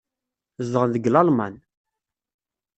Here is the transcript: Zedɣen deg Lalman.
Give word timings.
Zedɣen 0.65 0.91
deg 0.93 1.09
Lalman. 1.09 1.55